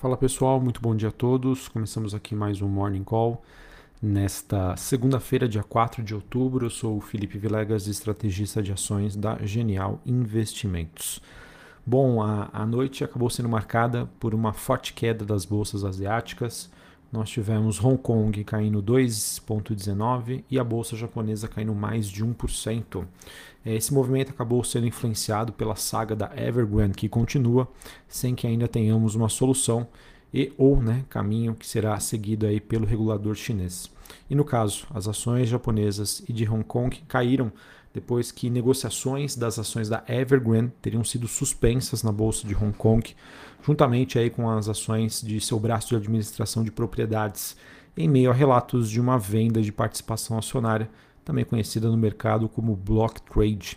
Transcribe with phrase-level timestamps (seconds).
[0.00, 1.68] Fala pessoal, muito bom dia a todos.
[1.68, 3.44] Começamos aqui mais um Morning Call.
[4.00, 9.36] Nesta segunda-feira, dia 4 de outubro, eu sou o Felipe Vilegas, estrategista de ações da
[9.44, 11.20] Genial Investimentos.
[11.84, 16.70] Bom, a, a noite acabou sendo marcada por uma forte queda das bolsas asiáticas.
[17.12, 23.04] Nós tivemos Hong Kong caindo 2,19% e a bolsa japonesa caindo mais de 1%.
[23.64, 27.68] É, esse movimento acabou sendo influenciado pela saga da Evergrande, que continua
[28.08, 29.88] sem que ainda tenhamos uma solução
[30.32, 33.90] e ou né, caminho que será seguido aí pelo regulador chinês.
[34.28, 37.52] E no caso, as ações japonesas e de Hong Kong caíram
[37.92, 43.14] depois que negociações das ações da Evergrande teriam sido suspensas na bolsa de Hong Kong,
[43.64, 47.56] juntamente aí com as ações de seu braço de administração de propriedades,
[47.96, 50.88] em meio a relatos de uma venda de participação acionária
[51.24, 53.76] também conhecida no mercado como block trade.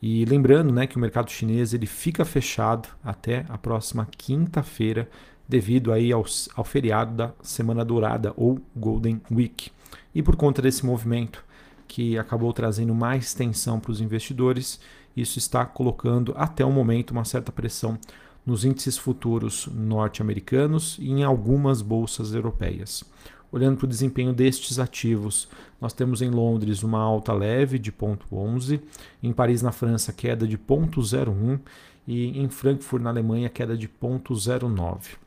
[0.00, 5.08] E lembrando né, que o mercado chinês ele fica fechado até a próxima quinta-feira,
[5.48, 6.24] devido aí ao,
[6.54, 9.70] ao feriado da Semana Dourada ou Golden Week.
[10.14, 11.44] E por conta desse movimento
[11.92, 14.80] que acabou trazendo mais tensão para os investidores,
[15.14, 17.98] isso está colocando até o momento uma certa pressão
[18.46, 23.04] nos índices futuros norte-americanos e em algumas bolsas europeias.
[23.52, 25.46] Olhando para o desempenho destes ativos,
[25.78, 28.80] nós temos em Londres uma alta leve de 0,11,
[29.22, 31.60] em Paris, na França, queda de 0,01
[32.08, 35.18] e em Frankfurt, na Alemanha, queda de 0,09.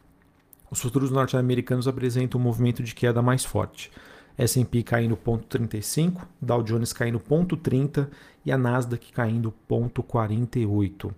[0.71, 3.91] Os futuros norte-americanos apresentam um movimento de queda mais forte.
[4.38, 8.08] S&P caindo 0,35, Dow Jones caindo 0,30
[8.45, 11.11] e a Nasdaq caindo 0,48.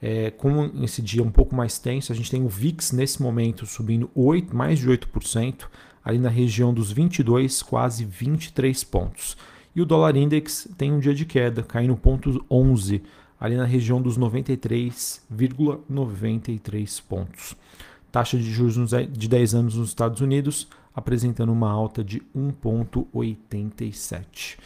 [0.00, 3.66] É, com esse dia um pouco mais tenso, a gente tem o VIX nesse momento
[3.66, 5.66] subindo 8, mais de 8%,
[6.04, 9.36] ali na região dos 22, quase 23 pontos.
[9.74, 13.02] E o dólar index tem um dia de queda, caindo ponto 11,
[13.40, 17.56] ali na região dos 93,93 pontos.
[18.10, 20.66] Taxa de juros de 10 anos nos Estados Unidos
[20.98, 24.58] apresentando uma alta de 1,87.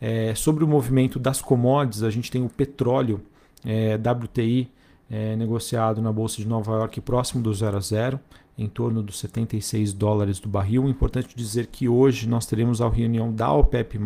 [0.00, 3.20] É, sobre o movimento das commodities, a gente tem o petróleo
[3.64, 4.70] é, WTI
[5.10, 8.18] é, negociado na Bolsa de Nova York próximo do 0 a 0
[8.56, 10.88] em torno dos 76 dólares do barril.
[10.88, 13.98] Importante dizer que hoje nós teremos a reunião da OPEP+,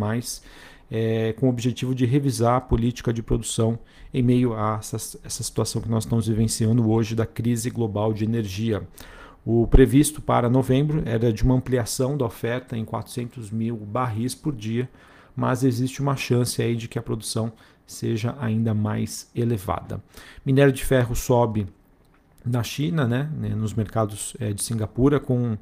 [0.90, 3.78] é, com o objetivo de revisar a política de produção
[4.12, 8.24] em meio a essa, essa situação que nós estamos vivenciando hoje da crise global de
[8.24, 8.82] energia.
[9.50, 14.54] O previsto para novembro era de uma ampliação da oferta em 400 mil barris por
[14.54, 14.86] dia,
[15.34, 17.50] mas existe uma chance aí de que a produção
[17.86, 20.04] seja ainda mais elevada.
[20.44, 21.66] Minério de ferro sobe
[22.44, 25.56] na China, né, né, nos mercados é, de Singapura, com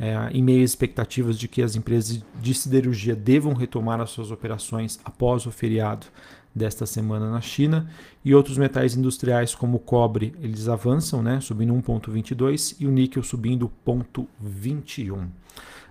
[0.00, 4.30] é, em meio às expectativas de que as empresas de siderurgia devam retomar as suas
[4.30, 6.06] operações após o feriado
[6.54, 7.88] desta semana na China
[8.24, 13.22] e outros metais industriais como o cobre eles avançam, né, subindo 1,22 e o níquel
[13.22, 15.12] subindo 0,21.
[15.12, 15.28] Uh,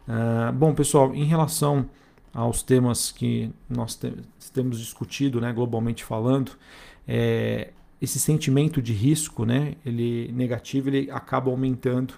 [0.07, 1.87] ah, bom, pessoal, em relação
[2.33, 4.11] aos temas que nós te
[4.51, 6.53] temos discutido, né, globalmente falando,
[7.07, 7.69] é,
[8.01, 12.15] esse sentimento de risco, né, ele negativo, ele acaba aumentando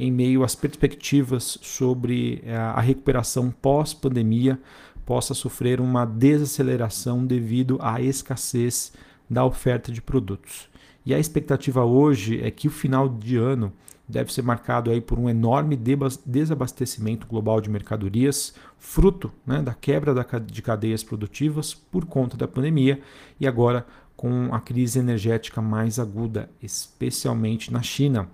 [0.00, 4.58] em meio às perspectivas sobre eh, a recuperação pós-pandemia
[5.04, 8.94] possa sofrer uma desaceleração devido à escassez
[9.28, 10.70] da oferta de produtos.
[11.04, 13.72] E a expectativa hoje é que o final de ano
[14.08, 15.78] deve ser marcado aí por um enorme
[16.24, 23.00] desabastecimento global de mercadorias, fruto né, da quebra de cadeias produtivas por conta da pandemia
[23.38, 28.28] e agora com a crise energética mais aguda, especialmente na China.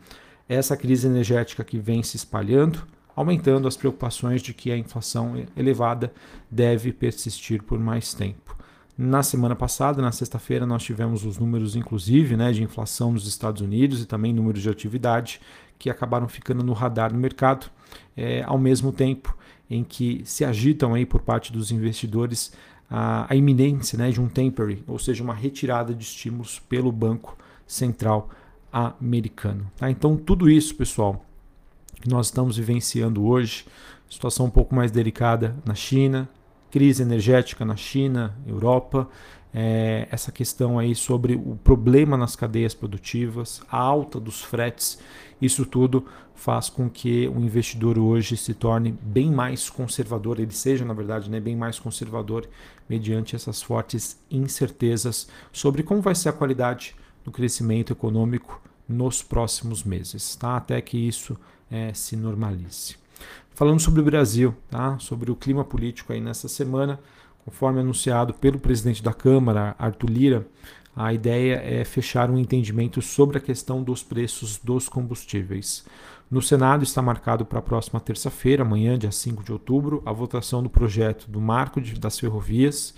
[0.48, 6.12] Essa crise energética que vem se espalhando, aumentando as preocupações de que a inflação elevada
[6.50, 8.56] deve persistir por mais tempo.
[8.96, 13.60] Na semana passada, na sexta-feira, nós tivemos os números, inclusive, né, de inflação nos Estados
[13.60, 15.40] Unidos e também números de atividade
[15.78, 17.66] que acabaram ficando no radar do mercado,
[18.16, 19.36] é, ao mesmo tempo
[19.68, 22.52] em que se agitam aí por parte dos investidores
[22.88, 27.36] a, a iminência né, de um tapering, ou seja, uma retirada de estímulos pelo Banco
[27.66, 28.30] Central
[28.76, 29.70] americano.
[29.76, 29.90] Tá?
[29.90, 31.24] Então, tudo isso, pessoal,
[32.00, 33.64] que nós estamos vivenciando hoje,
[34.08, 36.28] situação um pouco mais delicada na China,
[36.70, 39.08] crise energética na China, Europa,
[39.54, 44.98] é, essa questão aí sobre o problema nas cadeias produtivas, a alta dos fretes,
[45.40, 50.84] isso tudo faz com que o investidor hoje se torne bem mais conservador, ele seja,
[50.84, 52.46] na verdade, né, bem mais conservador
[52.86, 56.94] mediante essas fortes incertezas sobre como vai ser a qualidade
[57.26, 60.56] do crescimento econômico nos próximos meses, tá?
[60.56, 61.36] até que isso
[61.68, 62.96] é, se normalize.
[63.52, 64.96] Falando sobre o Brasil, tá?
[65.00, 67.00] sobre o clima político aí nessa semana,
[67.44, 70.46] conforme anunciado pelo presidente da Câmara, Arthur Lira,
[70.94, 75.84] a ideia é fechar um entendimento sobre a questão dos preços dos combustíveis.
[76.30, 80.62] No Senado está marcado para a próxima terça-feira, amanhã, dia 5 de outubro, a votação
[80.62, 82.94] do projeto do Marco das Ferrovias.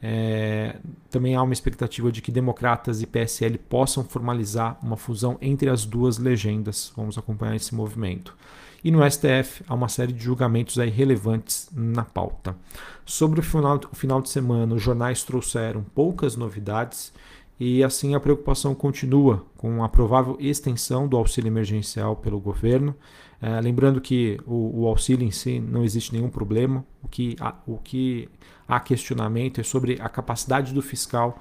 [0.00, 0.76] É,
[1.10, 5.84] também há uma expectativa de que democratas e PSL possam formalizar uma fusão entre as
[5.84, 6.92] duas legendas.
[6.96, 8.36] Vamos acompanhar esse movimento.
[8.82, 12.56] E no STF há uma série de julgamentos aí relevantes na pauta.
[13.04, 17.12] Sobre o final, o final de semana, os jornais trouxeram poucas novidades
[17.58, 22.94] e assim a preocupação continua com a provável extensão do auxílio emergencial pelo governo.
[23.40, 27.54] É, lembrando que o, o, auxílio em si não existe nenhum problema, o que, há,
[27.66, 28.28] o que
[28.66, 31.38] há questionamento é sobre a capacidade do fiscal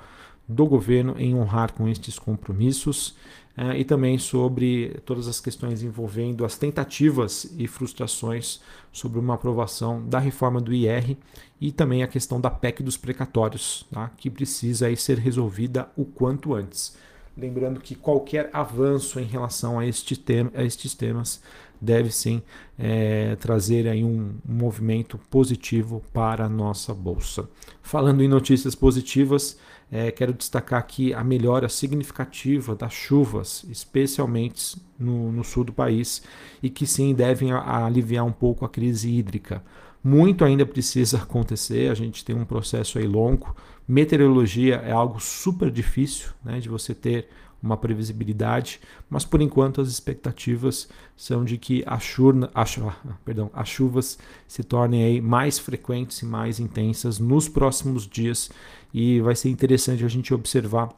[0.48, 3.16] do governo em honrar com estes compromissos
[3.76, 8.62] e também sobre todas as questões envolvendo as tentativas e frustrações
[8.92, 11.18] sobre uma aprovação da reforma do IR
[11.60, 14.12] e também a questão da PEC dos precatórios, tá?
[14.16, 16.96] que precisa aí ser resolvida o quanto antes.
[17.36, 21.42] Lembrando que qualquer avanço em relação a, este tema, a estes temas
[21.80, 22.42] deve sim
[22.78, 27.48] é, trazer aí um movimento positivo para a nossa bolsa.
[27.82, 29.58] Falando em notícias positivas,
[29.92, 36.22] é, quero destacar aqui a melhora significativa das chuvas, especialmente no, no sul do país,
[36.62, 39.64] e que sim devem a, aliviar um pouco a crise hídrica.
[40.04, 43.56] Muito ainda precisa acontecer, a gente tem um processo aí longo.
[43.88, 47.30] Meteorologia é algo super difícil né, de você ter
[47.62, 52.64] uma previsibilidade, mas por enquanto as expectativas são de que a churna, a,
[53.26, 54.18] perdão, as chuvas
[54.48, 58.50] se tornem aí mais frequentes e mais intensas nos próximos dias
[58.94, 60.90] e vai ser interessante a gente observar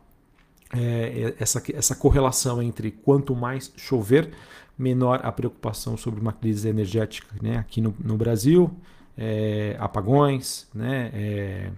[0.71, 4.31] é, essa, essa correlação entre quanto mais chover,
[4.77, 7.57] menor a preocupação sobre uma crise energética né?
[7.57, 8.71] aqui no, no Brasil,
[9.17, 11.11] é, apagões, né?
[11.13, 11.71] É,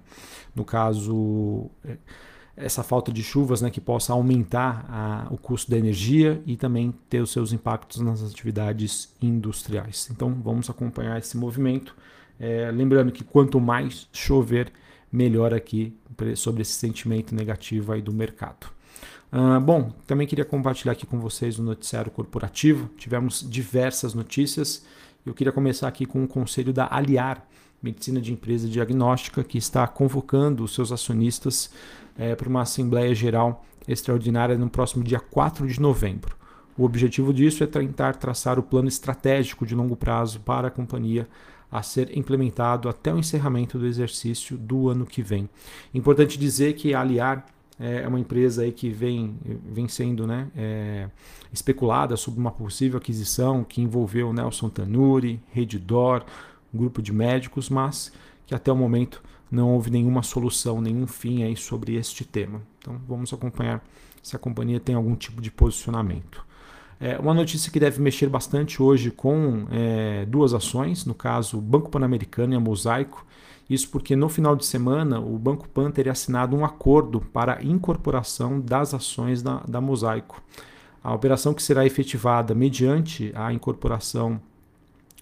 [0.56, 1.98] no caso é,
[2.62, 6.94] essa falta de chuvas né, que possa aumentar a, o custo da energia e também
[7.10, 10.10] ter os seus impactos nas atividades industriais.
[10.12, 11.96] Então vamos acompanhar esse movimento.
[12.40, 14.72] É, lembrando que quanto mais chover,
[15.12, 15.94] melhor aqui
[16.36, 18.68] sobre esse sentimento negativo aí do mercado.
[19.31, 22.90] Uh, bom, também queria compartilhar aqui com vocês o noticiário corporativo.
[22.98, 24.86] Tivemos diversas notícias.
[25.25, 27.46] Eu queria começar aqui com o conselho da Aliar,
[27.81, 31.72] Medicina de Empresa Diagnóstica, que está convocando os seus acionistas
[32.18, 36.36] é, para uma Assembleia Geral Extraordinária no próximo dia 4 de novembro.
[36.78, 41.28] O objetivo disso é tentar traçar o plano estratégico de longo prazo para a companhia
[41.72, 45.50] a ser implementado até o encerramento do exercício do ano que vem.
[45.94, 47.45] Importante dizer que a Aliar
[47.80, 49.36] é uma empresa aí que vem,
[49.72, 51.10] vem sendo né, é,
[51.51, 56.24] especulada sobre uma possível aquisição que envolveu Nelson Tanuri, Redditor,
[56.74, 58.12] um grupo de médicos, mas
[58.46, 62.62] que até o momento não houve nenhuma solução, nenhum fim aí sobre este tema.
[62.80, 63.84] Então vamos acompanhar
[64.24, 66.46] se a companhia tem algum tipo de posicionamento.
[67.00, 71.90] É uma notícia que deve mexer bastante hoje com é, duas ações, no caso Banco
[71.90, 73.26] Pan-Americano e a Mosaico.
[73.68, 78.60] Isso porque no final de semana o Banco Pan teria assinado um acordo para incorporação
[78.60, 80.44] das ações da, da Mosaico.
[81.04, 84.40] A operação que será efetivada mediante a incorporação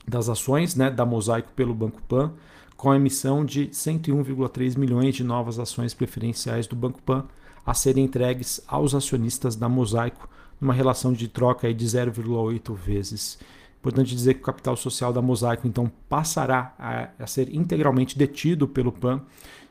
[0.10, 2.34] das ações né, da Mosaico pelo Banco Pan,
[2.76, 7.26] com a emissão de 101,3 milhões de novas ações preferenciais do Banco Pan
[7.66, 10.30] a serem entregues aos acionistas da Mosaico,
[10.60, 13.38] numa relação de troca de 0,8 vezes.
[13.80, 18.68] Importante dizer que o capital social da Mosaico então passará a, a ser integralmente detido
[18.68, 19.22] pelo PAN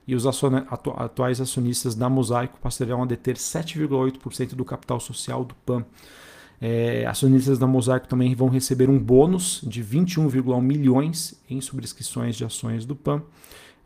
[0.06, 5.54] e os atu atuais acionistas da Mosaico passarão a deter 7,8% do capital social do
[5.56, 5.84] PAN.
[6.60, 12.44] É, acionistas da Mosaico também vão receber um bônus de 21,1 milhões em subscrições de
[12.44, 13.22] ações do PAN.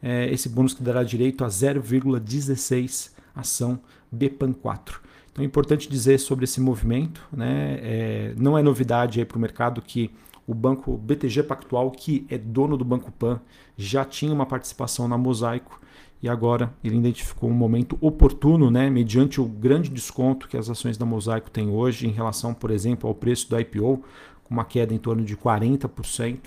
[0.02, 5.00] É, esse bônus que dará direito a 0,16 ação BPAN 4.
[5.30, 7.78] Então é importante dizer sobre esse movimento, né?
[7.82, 10.10] É, não é novidade para o mercado que
[10.46, 13.40] o banco BTG Pactual, que é dono do Banco Pan,
[13.76, 15.80] já tinha uma participação na Mosaico
[16.22, 20.96] e agora ele identificou um momento oportuno, né, mediante o grande desconto que as ações
[20.96, 24.04] da Mosaico têm hoje em relação, por exemplo, ao preço do IPO,
[24.44, 26.38] com uma queda em torno de 40%,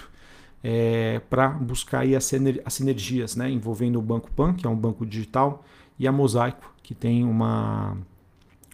[0.64, 2.24] é, para buscar aí as,
[2.70, 5.66] sinergias né, envolvendo o Banco Pan, que é um banco digital,
[6.00, 7.98] e a Mosaico, que tem uma,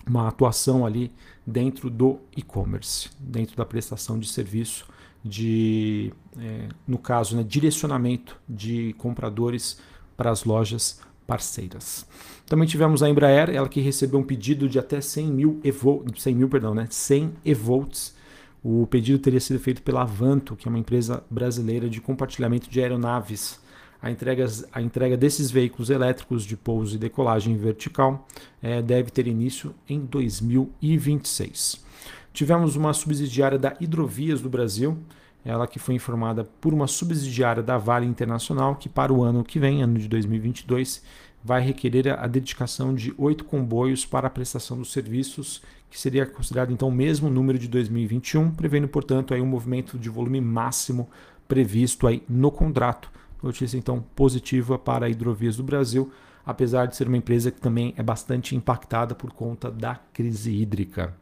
[0.08, 1.12] uma atuação ali
[1.46, 4.86] dentro do e-commerce, dentro da prestação de serviço
[5.24, 9.79] de, é, no caso, né, direcionamento de compradores
[10.22, 12.06] para as lojas parceiras.
[12.46, 16.36] Também tivemos a Embraer, ela que recebeu um pedido de até 100 mil, evo, 100
[16.36, 18.16] mil perdão, né, 100 evolts.
[18.63, 22.80] O pedido teria sido feito pela Avanto, que é uma empresa brasileira de compartilhamento de
[22.80, 23.60] aeronaves.
[24.00, 28.28] a entrega, a entrega desses veículos elétricos de pouso e decolagem vertical
[28.62, 31.84] é, deve ter início em 2026.
[32.32, 35.00] Tivemos uma subsidiária da Hidrovias do Brasil,
[35.43, 39.60] ela que foi informada por uma subsidiária da Vale Internacional, que para o ano que
[39.60, 41.03] vem, ano de 2022,
[41.43, 46.71] vai requerer a dedicação de oito comboios para a prestação dos serviços, que seria considerado
[46.71, 51.10] então o mesmo número de 2021, prevendo, portanto, aí um movimento de volume máximo
[51.48, 53.12] previsto aí no contrato.
[53.41, 56.12] Notícia então positiva para a Hidrovias do Brasil,
[56.45, 61.13] apesar de ser uma empresa que também é bastante impactada por conta da crise hídrica.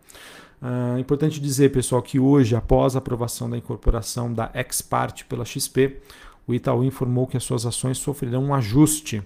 [0.61, 6.01] Uh, importante dizer, pessoal, que hoje, após a aprovação da incorporação da Expart pela XP,
[6.45, 9.23] o Itaú informou que as suas ações sofrerão um ajuste.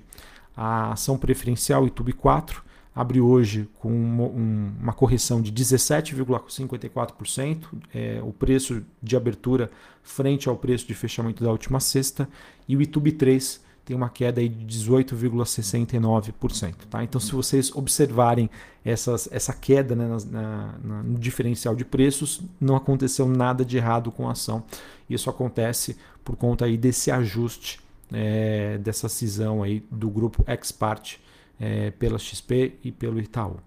[0.55, 2.63] A ação preferencial YouTube 4
[2.95, 7.63] abre hoje com uma, um, correção de 17,54%,
[7.93, 9.71] é, o preço de abertura
[10.03, 12.29] frente ao preço de fechamento da última sexta,
[12.67, 16.73] e o YouTube 3 tem uma queda aí de 18,69%.
[16.89, 17.03] Tá?
[17.03, 18.49] Então, se vocês observarem
[18.83, 24.11] essas, essa queda né, na, na, no diferencial de preços, não aconteceu nada de errado
[24.11, 24.63] com a ação.
[25.09, 31.17] Isso acontece por conta aí desse ajuste, é, dessa cisão aí do grupo Expart
[31.59, 33.57] é, pela XP e pelo Itaú.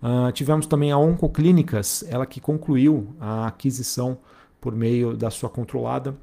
[0.00, 4.18] Uh, tivemos também a Oncoclínicas, ela que concluiu a aquisição
[4.60, 6.16] por meio da sua controlada.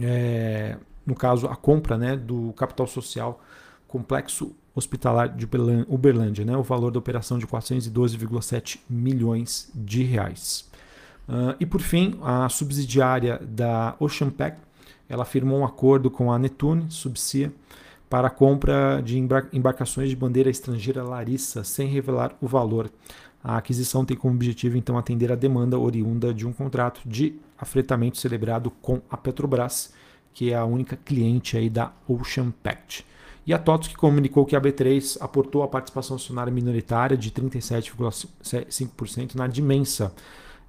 [0.00, 3.40] É, no caso, a compra né, do capital social
[3.86, 5.48] complexo hospitalar de
[5.88, 10.68] Uberlândia, né, o valor da operação de 412,7 milhões de reais.
[11.26, 14.58] Uh, e por fim, a subsidiária da Ocean Pack,
[15.08, 17.52] ela firmou um acordo com a Netune, Subsia,
[18.10, 22.90] para a compra de embarcações de bandeira estrangeira Larissa, sem revelar o valor.
[23.42, 28.18] A aquisição tem como objetivo então atender a demanda oriunda de um contrato de afretamento
[28.18, 29.92] celebrado com a Petrobras
[30.36, 33.06] que é a única cliente aí da Ocean Pact.
[33.46, 39.34] E a TOTOS que comunicou que a B3 aportou a participação acionária minoritária de 37,5%
[39.34, 40.12] na Dimensa,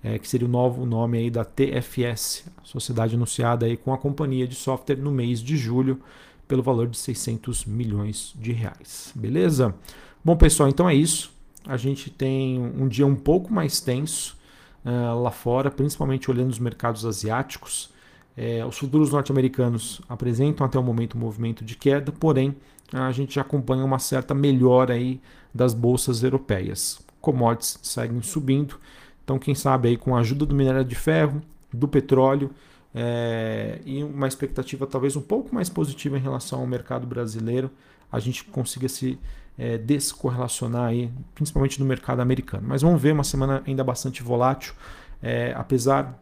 [0.01, 4.47] é, que seria o novo nome aí da TFS, sociedade anunciada aí com a companhia
[4.47, 5.99] de software no mês de julho
[6.47, 9.11] pelo valor de 600 milhões de reais.
[9.13, 9.75] Beleza?
[10.23, 11.29] Bom, pessoal, então é isso.
[11.65, 14.37] A gente tem um dia um pouco mais tenso
[14.85, 17.96] uh, lá fora, principalmente olhando os mercados asiáticos.
[18.37, 22.55] É, os futuros norte-americanos apresentam até o momento um movimento de queda, porém
[22.93, 25.19] a gente acompanha uma certa melhora aí
[25.53, 27.01] das bolsas europeias.
[27.19, 28.79] Commodities seguem subindo,
[29.23, 31.41] então quem sabe aí com a ajuda do minério de ferro,
[31.73, 32.51] do petróleo
[32.93, 37.71] é, e uma expectativa talvez um pouco mais positiva em relação ao mercado brasileiro,
[38.11, 39.19] a gente consiga se
[39.57, 42.65] é, descorrelacionar aí, principalmente no mercado americano.
[42.67, 44.73] Mas vamos ver uma semana ainda bastante volátil,
[45.21, 46.17] é, apesar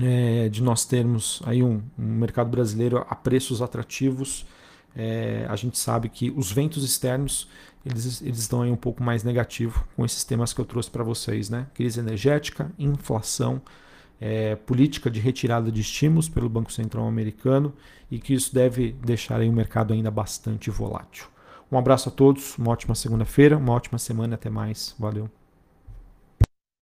[0.00, 4.46] é, de nós termos aí um, um, mercado brasileiro a preços atrativos,
[4.96, 7.48] é, a gente sabe que os ventos externos
[7.84, 11.04] eles, eles estão aí um pouco mais negativo com esses temas que eu trouxe para
[11.04, 11.66] vocês, né?
[11.74, 13.62] Crise energética, inflação,
[14.20, 17.72] é, política de retirada de estímulos pelo Banco Central americano
[18.10, 21.26] e que isso deve deixar aí o mercado ainda bastante volátil.
[21.70, 25.30] Um abraço a todos, uma ótima segunda-feira, uma ótima semana, até mais, valeu.